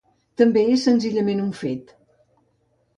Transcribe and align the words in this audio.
També 0.41 0.63
és 0.77 0.87
senzillament 0.89 1.45
un 1.47 1.55
fet. 1.63 1.97